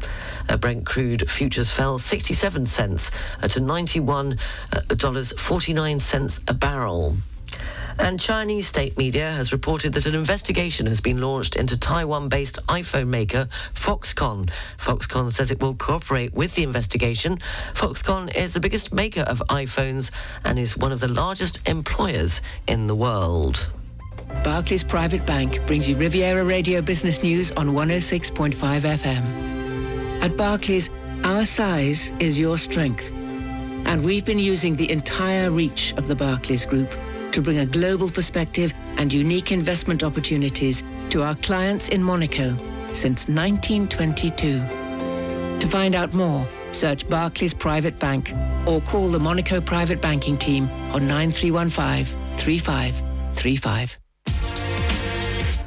[0.50, 3.12] Uh, Brent crude futures fell 67 cents
[3.44, 7.16] uh, to $91.49 a barrel.
[8.00, 13.08] And Chinese state media has reported that an investigation has been launched into Taiwan-based iPhone
[13.08, 14.50] maker Foxconn.
[14.78, 17.40] Foxconn says it will cooperate with the investigation.
[17.74, 20.12] Foxconn is the biggest maker of iPhones
[20.44, 23.68] and is one of the largest employers in the world.
[24.44, 30.22] Barclays Private Bank brings you Riviera Radio Business News on 106.5 FM.
[30.22, 30.90] At Barclays,
[31.24, 33.12] our size is your strength.
[33.86, 36.92] And we've been using the entire reach of the Barclays Group
[37.34, 42.56] to bring a global perspective and unique investment opportunities to our clients in Monaco
[42.94, 44.60] since 1922.
[45.60, 48.34] To find out more, search Barclays Private Bank
[48.68, 54.03] or call the Monaco Private Banking Team on 9315 3535.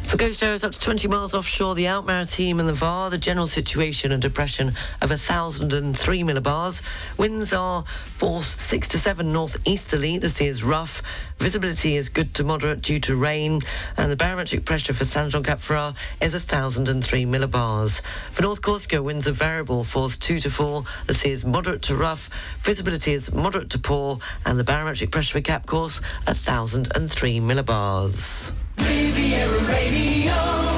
[0.06, 3.48] For Ghost Areas up to 20 miles offshore, the Alpes-Maritimes and the VAR, the general
[3.48, 4.68] situation and depression
[5.02, 6.80] of 1,003 millibars.
[7.18, 10.18] Winds are force 6 to 7 northeasterly.
[10.18, 11.02] The sea is rough.
[11.38, 13.62] Visibility is good to moderate due to rain.
[13.96, 18.00] And the barometric pressure for Saint-Jean-Cap-Ferrat is 1,003 millibars.
[18.30, 20.84] For North Corsica, winds are variable, force 2 to 4.
[21.08, 22.30] The sea is moderate to rough.
[22.62, 24.20] Visibility is moderate to poor.
[24.46, 28.52] And the barometric pressure for Cap Corse, 1,003 millibars.
[28.88, 30.75] Riviera Radio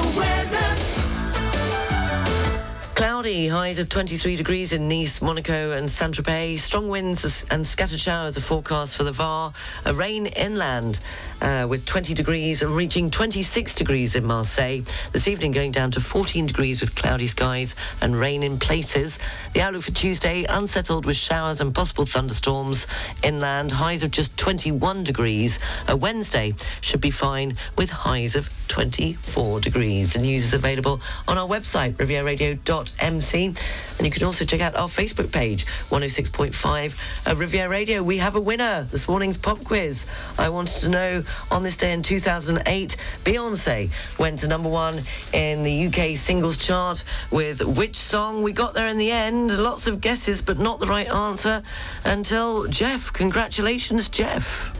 [3.47, 6.59] Highs of 23 degrees in Nice, Monaco and Saint-Tropez.
[6.59, 9.53] Strong winds and scattered showers are forecast for the Var.
[9.85, 10.99] A rain inland
[11.41, 14.81] uh, with 20 degrees and reaching 26 degrees in Marseille.
[15.13, 19.19] This evening going down to 14 degrees with cloudy skies and rain in places.
[19.53, 22.87] The outlook for Tuesday, unsettled with showers and possible thunderstorms.
[23.23, 25.59] Inland, highs of just 21 degrees.
[25.87, 30.13] A Wednesday should be fine with highs of 24 degrees.
[30.13, 33.28] The news is available on our website, rivieraradio.mc.
[33.33, 36.85] And you can also check out our Facebook page, 106.5
[37.27, 38.01] of uh, Riviera Radio.
[38.01, 40.07] We have a winner this morning's pop quiz.
[40.37, 45.01] I wanted to know on this day in 2008, Beyonce went to number one
[45.33, 48.41] in the UK singles chart with which song?
[48.41, 49.57] We got there in the end.
[49.57, 51.61] Lots of guesses, but not the right answer
[52.05, 53.13] until Jeff.
[53.13, 54.73] Congratulations, Jeff.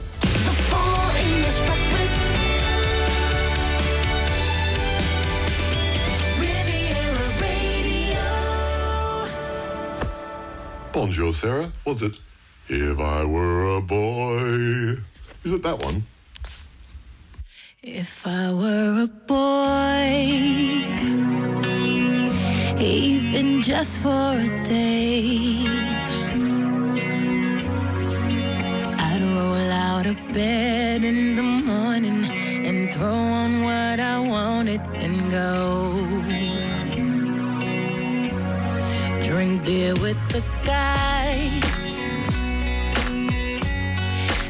[10.99, 11.71] Bonjour, Sarah.
[11.85, 12.19] Was it
[12.67, 14.97] If I Were a Boy?
[15.45, 16.03] Is it that one?
[17.81, 20.09] If I were a boy,
[22.77, 25.63] even just for a day,
[29.07, 30.78] I'd roll out of bed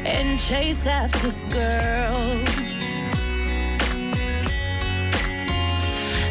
[0.04, 2.48] and chase after girls.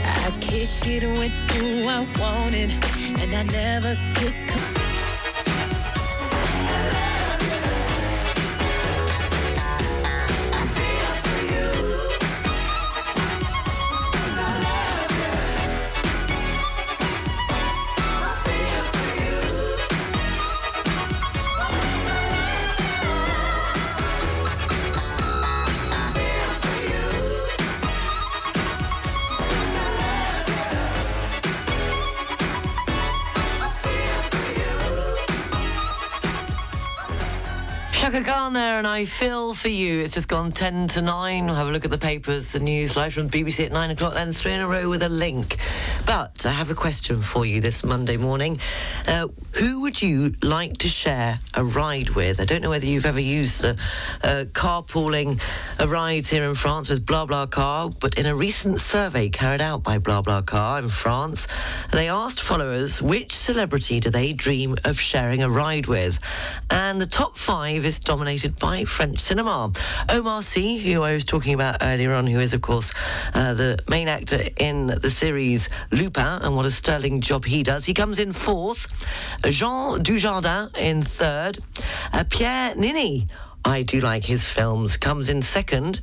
[0.05, 2.71] I kick it with who I wanted,
[3.21, 4.58] and I never get
[38.11, 39.99] Chaka Khan there, and I feel for you.
[39.99, 41.45] It's just gone 10 to 9.
[41.45, 44.15] We'll have a look at the papers, the news live from BBC at 9 o'clock,
[44.15, 45.59] then three in a row with a link.
[46.07, 48.59] But I have a question for you this Monday morning.
[49.05, 49.27] Uh,
[49.59, 52.39] who would you like to share a ride with?
[52.39, 53.75] I don't know whether you've ever used a,
[54.23, 55.41] a carpooling
[55.77, 59.99] a rides here in France with BlaBlaCar, but in a recent survey carried out by
[59.99, 61.49] BlaBlaCar in France,
[61.91, 66.19] they asked followers which celebrity do they dream of sharing a ride with?
[66.69, 69.73] And the top five is dominated by French cinema.
[70.07, 72.93] Omar Sy, who I was talking about earlier on, who is, of course,
[73.33, 77.83] uh, the main actor in the series Lupin, and what a sterling job he does.
[77.83, 78.87] He comes in fourth.
[79.51, 81.59] Jean Dujardin in third.
[82.13, 83.27] Uh, Pierre Niney.
[83.65, 86.01] I do like his films, comes in second.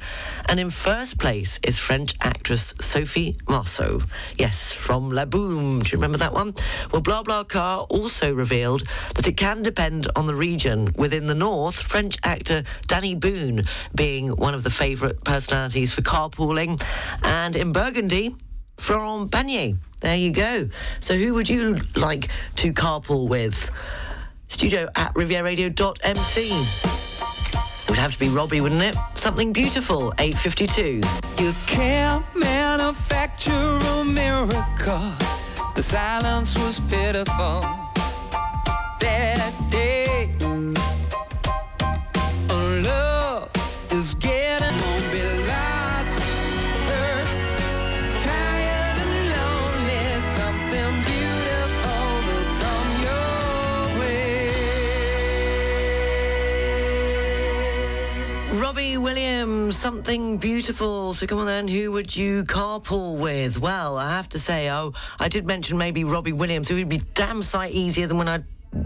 [0.49, 4.03] And in first place is French actress Sophie Marceau.
[4.39, 5.81] Yes, from La Boom.
[5.81, 6.55] Do you remember that one?
[6.93, 8.83] Well, BlaBlaCar also revealed
[9.15, 10.93] that it can depend on the region.
[10.97, 16.81] Within the north, French actor Dany Boon being one of the favourite personalities for carpooling.
[17.23, 18.37] And in Burgundy,
[18.77, 19.77] Florent Pagny.
[20.01, 20.69] There you go.
[21.01, 23.71] So who would you like to carpool with?
[24.49, 26.51] Studio at rivieraradio.mc.
[27.83, 28.97] It would have to be Robbie, wouldn't it?
[29.15, 31.01] Something beautiful, 852.
[31.43, 35.13] You can't manufacture a miracle.
[35.75, 37.61] The silence was pitiful
[39.01, 40.35] that day.
[42.83, 43.51] Love
[43.91, 44.36] is getting
[59.07, 61.15] Williams, something beautiful.
[61.15, 63.57] So come on then, who would you carpool with?
[63.57, 66.73] Well, I have to say, oh, I did mention maybe Robbie Williams.
[66.73, 68.41] It would be damn sight easier than when I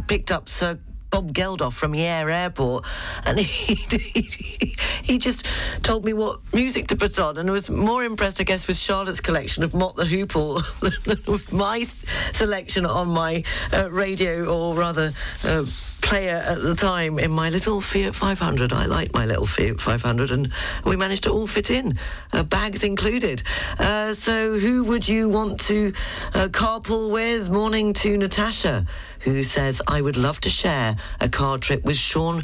[0.09, 2.85] picked up Sir Bob Geldof from Yare Airport,
[3.25, 5.47] and he, he he just
[5.83, 9.21] told me what music to put on, and was more impressed, I guess, with Charlotte's
[9.21, 10.61] collection of Mott the Hoople
[11.07, 13.43] than with my selection on my
[13.73, 15.13] uh, radio, or rather.
[15.43, 15.65] Uh,
[16.11, 18.73] player at the time in my little Fiat 500.
[18.73, 20.51] I like my little Fiat 500, and
[20.85, 21.97] we managed to all fit in,
[22.33, 23.45] uh, bags included.
[23.79, 25.93] Uh, so, who would you want to
[26.35, 27.49] uh, carpool with?
[27.49, 28.87] Morning to Natasha,
[29.21, 32.43] who says, I would love to share a car trip with Sean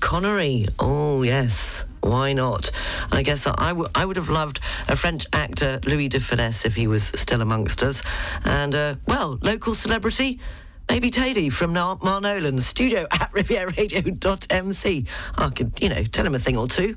[0.00, 0.66] Connery.
[0.80, 1.84] Oh, yes.
[2.00, 2.72] Why not?
[3.12, 4.58] I guess I, w- I would have loved
[4.88, 8.02] a French actor, Louis de Funès, if he was still amongst us.
[8.44, 10.40] And, uh, well, local celebrity,
[10.88, 15.04] Maybe Tady from Mar- Ma Nolan, studio at rivieraradio.mc.
[15.38, 16.96] I could, you know, tell him a thing or two.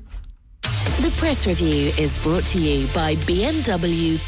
[0.62, 4.18] The press review is brought to you by BMW.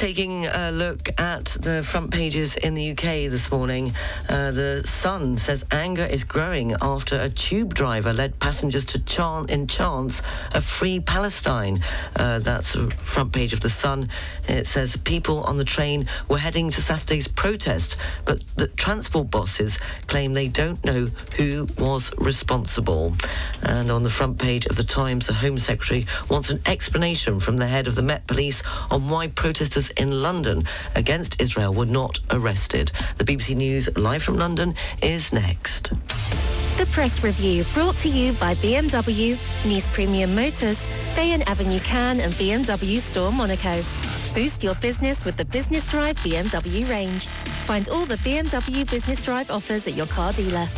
[0.00, 3.92] Taking a look at the front pages in the UK this morning,
[4.30, 9.50] uh, the Sun says anger is growing after a tube driver led passengers to chant
[9.50, 10.22] in chants
[10.54, 11.82] of free Palestine.
[12.16, 14.08] Uh, that's the front page of the Sun.
[14.48, 19.78] It says people on the train were heading to Saturday's protest, but the transport bosses
[20.06, 23.14] claim they don't know who was responsible.
[23.64, 27.58] And on the front page of the Times, the Home Secretary wants an explanation from
[27.58, 30.64] the head of the Met Police on why protesters in London
[30.94, 32.92] against Israel were not arrested.
[33.18, 35.92] The BBC News live from London is next.
[36.78, 39.32] The press review brought to you by BMW,
[39.66, 40.82] Nice Premium Motors,
[41.14, 43.82] Bayonne Avenue Cannes and BMW Store Monaco.
[44.34, 47.26] Boost your business with the Business Drive BMW range.
[47.66, 50.68] Find all the BMW Business Drive offers at your car dealer.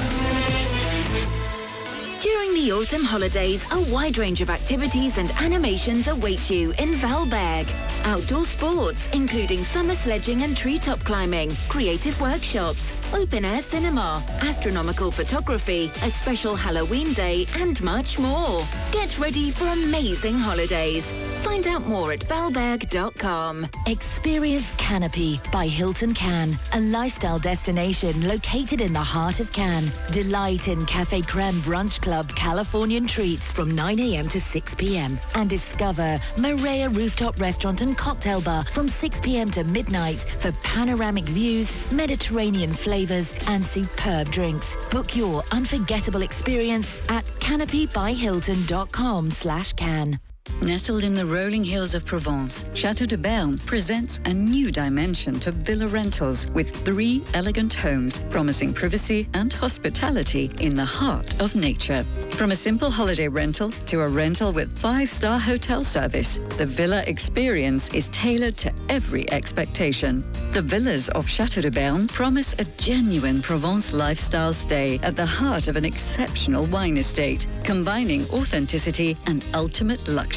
[2.22, 7.68] During the autumn holidays, a wide range of activities and animations await you in Valberg.
[8.04, 15.90] Outdoor sports, including summer sledging and treetop climbing, creative workshops, open air cinema, astronomical photography,
[16.04, 18.62] a special Halloween day, and much more.
[18.92, 21.12] Get ready for amazing holidays.
[21.42, 23.66] Find out more at valberg.com.
[23.86, 29.90] Experience Canopy by Hilton Cannes, a lifestyle destination located in the heart of Cannes.
[30.12, 34.28] Delight in Cafe Creme Brunch Club Californian treats from 9 a.m.
[34.28, 35.18] to 6 p.m.
[35.34, 39.50] and discover Maria Rooftop Restaurant and Cocktail Bar from 6 p.m.
[39.50, 44.76] to midnight for panoramic views, Mediterranean flavors, and superb drinks.
[44.90, 50.20] Book your unforgettable experience at canopybyhilton.com slash can.
[50.60, 55.52] Nestled in the rolling hills of Provence, Chateau de Berne presents a new dimension to
[55.52, 62.04] villa rentals with three elegant homes promising privacy and hospitality in the heart of nature.
[62.30, 67.88] From a simple holiday rental to a rental with five-star hotel service, the villa experience
[67.90, 70.24] is tailored to every expectation.
[70.52, 75.68] The villas of Chateau de Berne promise a genuine Provence lifestyle stay at the heart
[75.68, 80.31] of an exceptional wine estate, combining authenticity and ultimate luxury.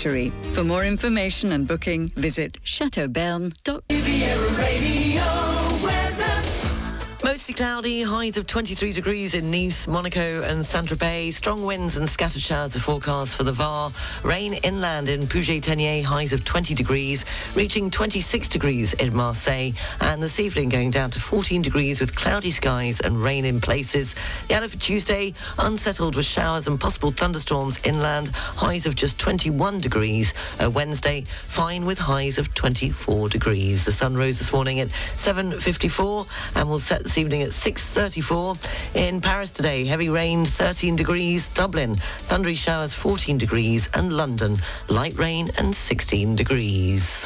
[0.53, 5.54] For more information and booking, visit chateauberne.com.
[7.36, 11.33] Mostly cloudy, highs of 23 degrees in Nice, Monaco and Saint-Tropez.
[11.33, 13.91] Strong winds and scattered showers are forecast for the Var.
[14.23, 19.71] Rain inland in Puget-Théniers, highs of 20 degrees, reaching 26 degrees in Marseille.
[19.99, 24.15] And this evening going down to 14 degrees with cloudy skies and rain in places.
[24.47, 29.79] The outlook for Tuesday, unsettled with showers and possible thunderstorms inland, highs of just 21
[29.79, 30.33] degrees.
[30.63, 33.83] Uh, Wednesday, fine with highs of 24 degrees.
[33.83, 38.95] The sun rose this morning at 7.54 and will set this evening at 6.34.
[38.95, 41.47] In Paris today, heavy rain, 13 degrees.
[41.49, 43.89] Dublin, thundery showers, 14 degrees.
[43.95, 44.57] And London,
[44.89, 47.23] light rain and 16 degrees.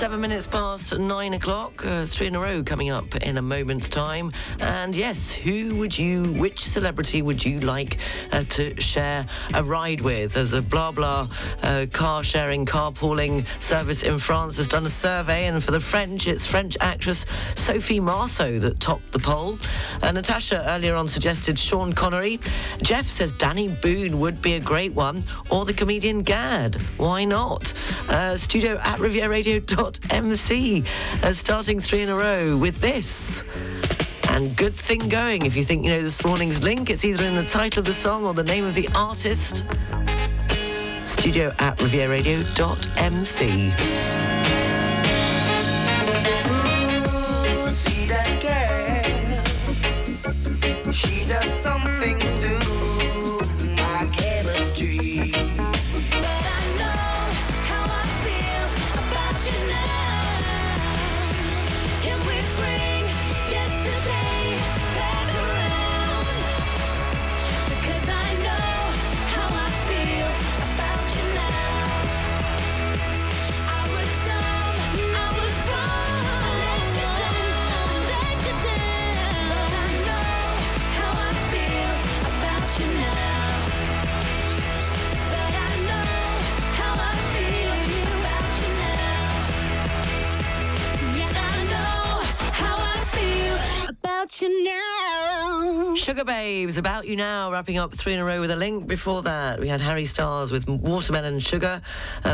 [0.00, 3.90] Seven minutes past nine o'clock, uh, three in a row coming up in a moment's
[3.90, 4.32] time.
[4.58, 7.98] And yes, who would you, which celebrity would you like
[8.32, 10.38] uh, to share a ride with?
[10.38, 11.28] As a blah blah
[11.62, 16.26] uh, car sharing, carpooling service in France has done a survey, and for the French,
[16.26, 19.58] it's French actress Sophie Marceau that topped the poll.
[20.02, 22.40] Uh, Natasha earlier on suggested Sean Connery.
[22.80, 26.76] Jeff says Dany Boon would be a great one, or the comedian Gad.
[26.96, 27.74] Why not?
[28.08, 28.98] Uh, studio at
[29.98, 30.84] rivieraradio.mc,
[31.22, 33.42] uh, starting three in a row with this.
[34.28, 36.90] And good thing going if you think you know this morning's link.
[36.90, 39.64] It's either in the title of the song or the name of the artist.
[41.04, 43.40] Studio at rivieraradio.mc.
[50.92, 51.59] She does
[96.20, 98.86] Sugababes, About You Now, wrapping up three in a row with a link.
[98.86, 101.80] Before that, we had Harry Styles with Watermelon Sugar.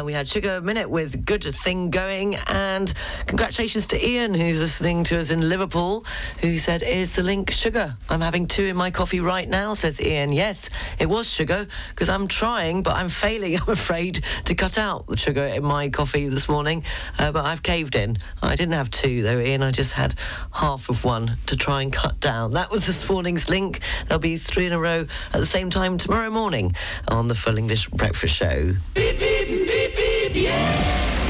[0.03, 2.34] We had Sugar Minott with Good Thing Going.
[2.49, 2.93] And
[3.28, 6.05] congratulations to Ian, who's listening to us in Liverpool,
[6.41, 7.97] who said, Is the link sugar?
[8.11, 10.32] I'm having two in my coffee right now, says Ian.
[10.32, 10.68] Yes,
[10.99, 15.16] it was sugar, because I'm trying, but I'm failing, I'm afraid, to cut out the
[15.16, 16.82] sugar in my coffee this morning.
[17.20, 18.18] Uh, but I've caved in.
[18.43, 19.62] I didn't have two, though, Ian.
[19.62, 20.14] I just had
[20.53, 22.51] half of one to try and cut down.
[22.51, 23.76] That was this morning's link.
[24.07, 26.74] There'll be three in a row at the same time tomorrow morning
[27.09, 28.74] on the Full English Breakfast Show.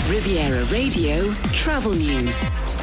[0.09, 2.76] Riviera Radio Travel News.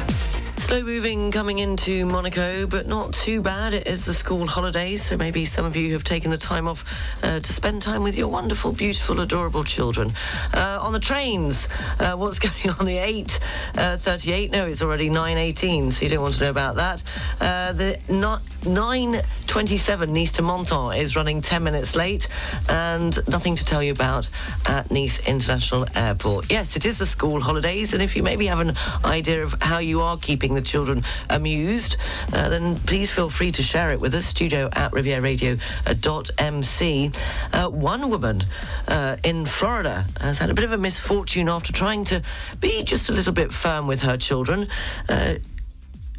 [0.64, 3.74] Slow moving coming into Monaco, but not too bad.
[3.74, 6.86] It is the school holidays, so maybe some of you have taken the time off
[7.22, 10.10] uh, to spend time with your wonderful, beautiful, adorable children.
[10.54, 11.68] Uh, on the trains,
[12.00, 12.86] uh, what's going on?
[12.86, 17.02] The 8.38, no, it's already 9.18, so you don't want to know about that.
[17.42, 22.26] Uh, the not 9.27 Nice to Menton is running 10 minutes late,
[22.70, 24.30] and nothing to tell you about
[24.64, 26.50] at Nice International Airport.
[26.50, 28.72] Yes, it is the school holidays, and if you maybe have an
[29.04, 31.96] idea of how you are keeping the children amused,
[32.32, 34.24] uh, then please feel free to share it with us.
[34.24, 37.12] Studio at rivieraradio.mc.
[37.52, 38.42] Uh, one woman
[38.88, 42.22] uh, in Florida has had a bit of a misfortune after trying to
[42.60, 44.68] be just a little bit firm with her children.
[45.08, 45.34] Uh,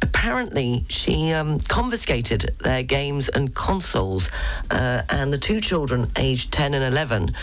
[0.02, 4.30] apparently she um, confiscated their games and consoles,
[4.70, 7.34] uh, and the two children, aged 10 and 11,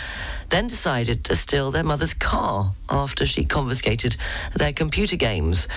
[0.50, 4.16] then decided to steal their mother's car after she confiscated
[4.54, 5.68] their computer games.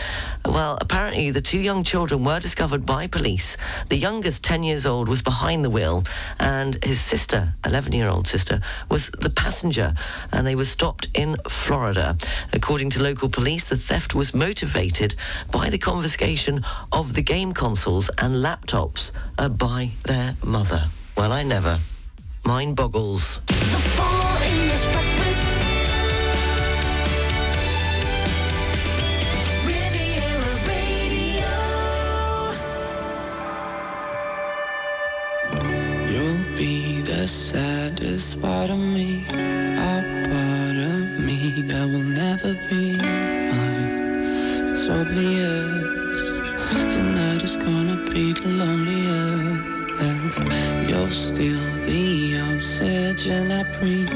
[0.45, 3.57] Well, apparently the two young children were discovered by police.
[3.89, 6.03] The youngest, 10 years old, was behind the wheel,
[6.39, 9.93] and his sister, 11 year old sister, was the passenger,
[10.31, 12.17] and they were stopped in Florida.
[12.53, 15.15] According to local police, the theft was motivated
[15.51, 20.85] by the confiscation of the game consoles and laptops uh, by their mother.
[21.15, 21.79] Well, I never.
[22.45, 23.39] Mine boggles.
[37.27, 44.71] The saddest part of me, a part of me that will never be mine.
[44.71, 46.23] It's obvious
[46.93, 50.39] tonight is gonna be the loneliest.
[50.87, 54.09] You're still the oxygen I breathe.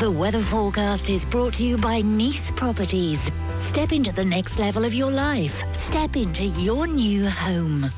[0.00, 3.20] The weather forecast is brought to you by Nice Properties.
[3.58, 5.64] Step into the next level of your life.
[5.74, 7.90] Step into your new home.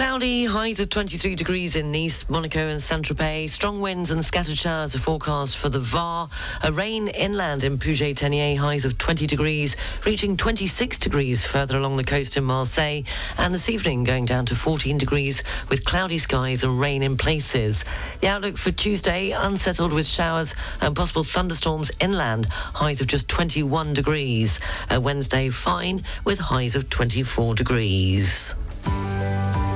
[0.00, 3.50] Cloudy, highs of 23 degrees in Nice, Monaco and Saint-Tropez.
[3.50, 6.26] Strong winds and scattered showers are forecast for the Var.
[6.62, 9.76] A rain inland in Puget-Théniers, highs of 20 degrees,
[10.06, 13.02] reaching 26 degrees further along the coast in Marseille.
[13.36, 17.84] And this evening going down to 14 degrees with cloudy skies and rain in places.
[18.22, 23.92] The outlook for Tuesday, unsettled with showers and possible thunderstorms inland, highs of just 21
[23.92, 24.60] degrees.
[24.88, 28.54] Uh, Wednesday, fine with highs of 24 degrees.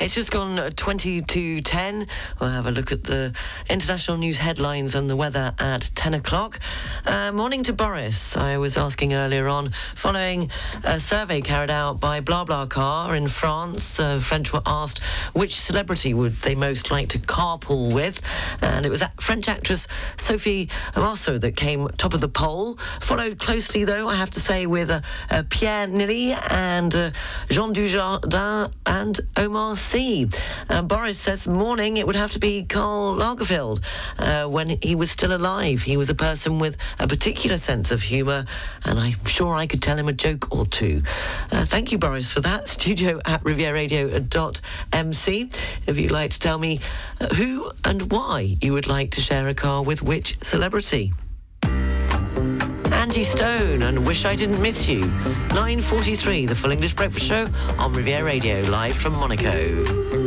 [0.00, 2.06] It's just gone uh, 20 to 10.
[2.40, 3.34] We'll have a look at the
[3.68, 6.60] international news headlines and the weather at 10 o'clock.
[7.04, 8.36] Uh, morning to Boris.
[8.36, 10.52] I was asking earlier on, following
[10.84, 15.00] a survey carried out by BlaBlaCar in France, uh, French were asked
[15.32, 18.22] which celebrity would they most like to carpool with.
[18.62, 22.76] And it was French actress Sophie Marceau that came top of the poll.
[23.00, 27.10] Followed closely, though, I have to say, with uh, uh, Pierre Niney and uh,
[27.50, 30.28] Jean Dujardin and Omar Sy.
[30.68, 33.82] Uh, Boris says morning it would have to be Karl Lagerfeld.
[34.18, 38.02] Uh, when he was still alive, he was a person with a particular sense of
[38.02, 38.44] humour,
[38.84, 41.02] and I'm sure I could tell him a joke or two.
[41.50, 42.68] Uh, thank you, Boris, for that.
[42.78, 45.50] Studio at rivieraradio.mc.
[45.86, 46.80] If you'd like to tell me
[47.18, 51.14] uh, who and why you would like to share a car with which celebrity.
[53.08, 55.00] Angie Stone and Wish I Didn't Miss You.
[55.00, 57.46] 9.43, the Full English Breakfast Show
[57.78, 60.17] on Riviera Radio, live from Monaco.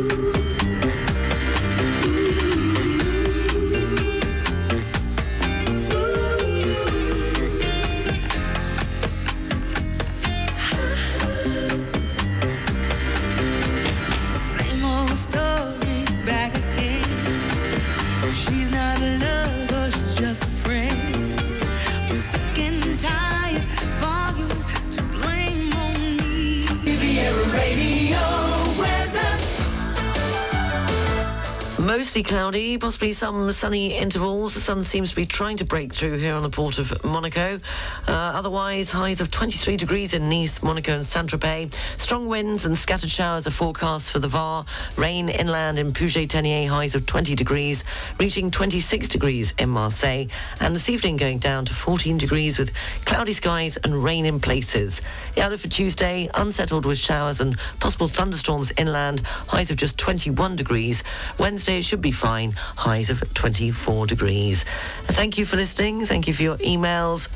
[32.12, 34.52] Mostly cloudy, possibly some sunny intervals.
[34.52, 37.58] The sun seems to be trying to break through here on the port of Monaco.
[38.06, 41.72] Uh, otherwise, highs of 23 degrees in Nice, Monaco and Saint-Tropez.
[41.96, 44.66] Strong winds and scattered showers are forecast for the Var.
[44.98, 47.82] Rain inland in Puget-Théniers, highs of 20 degrees,
[48.20, 50.26] reaching 26 degrees in Marseille.
[50.60, 52.74] And this evening going down to 14 degrees with
[53.06, 55.00] cloudy skies and rain in places.
[55.34, 60.56] The outlook for Tuesday, unsettled with showers and possible thunderstorms inland, highs of just 21
[60.56, 61.02] degrees.
[61.38, 64.64] Wednesday it should be fine, highs of 24 degrees.
[65.04, 66.04] Thank you for listening.
[66.04, 67.28] Thank you for your emails.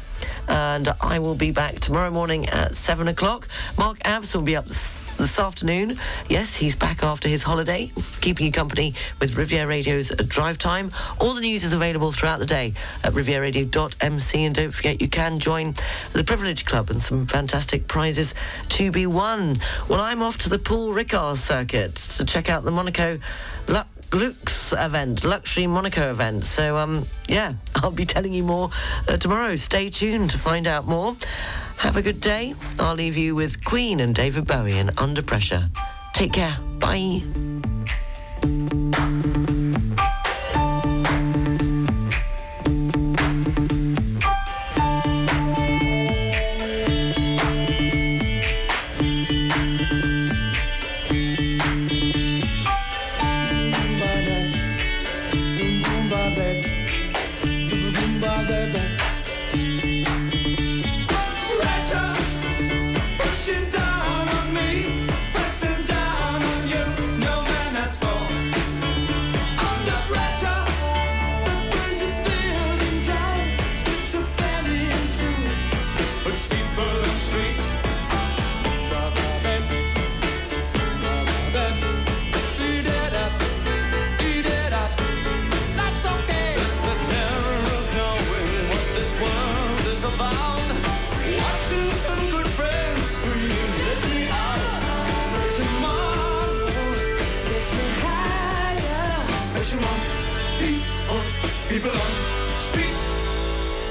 [0.48, 3.46] And I will be back tomorrow morning at 7 o'clock.
[3.78, 5.96] Mark Avs will be up this afternoon.
[6.28, 7.90] Yes, he's back after his holiday,
[8.20, 10.90] keeping you company with Riviera Radio's Drive Time.
[11.20, 14.44] All the news is available throughout the day at rivieraradio.mc.
[14.44, 15.74] And don't forget, you can join
[16.12, 18.34] the Privilege Club and some fantastic prizes
[18.70, 19.56] to be won.
[19.88, 23.20] Well, I'm off to the Paul Ricard circuit to check out the Monaco
[24.12, 26.44] Lux event, Luxury Monaco event.
[26.44, 28.70] So, um, yeah, I'll be telling you more
[29.08, 29.56] uh, tomorrow.
[29.56, 31.16] Stay tuned to find out more.
[31.78, 32.54] Have a good day.
[32.78, 35.68] I'll leave you with Queen and David Bowie and Under Pressure.
[36.14, 36.56] Take care.
[36.78, 37.55] Bye.